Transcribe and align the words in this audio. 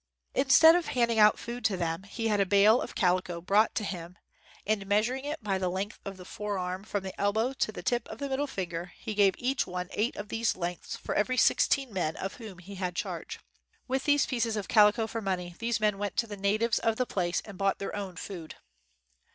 "]Instead 0.33 0.75
of 0.75 0.87
handing 0.87 1.19
out 1.19 1.37
food 1.37 1.63
to 1.63 1.77
them, 1.77 2.01
he 2.01 2.27
had 2.27 2.39
a 2.39 2.45
bale 2.47 2.81
of 2.81 2.95
calico 2.95 3.39
brought 3.39 3.75
to 3.75 3.83
him 3.83 4.17
and, 4.65 4.87
meas 4.87 5.07
uring 5.07 5.25
it 5.25 5.43
by 5.43 5.59
the 5.59 5.69
length 5.69 5.99
of 6.05 6.17
the 6.17 6.25
forearm 6.25 6.83
from 6.83 7.03
the 7.03 7.21
elbow 7.21 7.53
to 7.53 7.71
the 7.71 7.83
tip 7.83 8.07
of 8.09 8.17
the 8.17 8.27
middle 8.27 8.47
finger, 8.47 8.93
he 8.97 9.13
gave 9.13 9.35
each 9.37 9.67
one 9.67 9.89
eight 9.91 10.15
of 10.15 10.29
these 10.29 10.55
lengths 10.55 10.95
for 10.95 11.13
every 11.13 11.37
sixteen 11.37 11.93
men 11.93 12.15
of 12.15 12.33
whom 12.37 12.57
he 12.57 12.73
had 12.73 12.95
charge. 12.95 13.35
40 13.35 13.37
AFTER 13.37 13.41
THE 13.43 13.57
NEWS 13.59 13.73
WAS 13.75 13.77
READ 13.77 13.93
"With 13.93 14.03
these 14.05 14.25
pieces 14.25 14.57
of 14.57 14.67
calico 14.67 15.05
for 15.05 15.21
money 15.21 15.55
these 15.59 15.79
men 15.79 15.99
went 15.99 16.17
to 16.17 16.25
the 16.25 16.35
natives 16.35 16.79
of 16.79 16.95
the 16.95 17.05
place 17.05 17.43
and 17.45 17.59
bought 17.59 17.77
their 17.77 17.95
own 17.95 18.15
food. 18.15 18.55